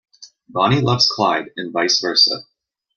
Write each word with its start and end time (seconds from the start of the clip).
Bonnie 0.49 0.81
loves 0.81 1.05
Clyde 1.07 1.51
and 1.57 1.71
vice 1.71 2.01
versa. 2.01 2.47